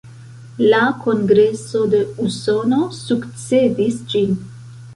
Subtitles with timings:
[0.71, 4.37] La Kongreso de Usono sukcedis ĝin.